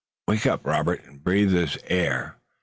[0.27, 2.37] "Wake up, Robert, and breathe this air!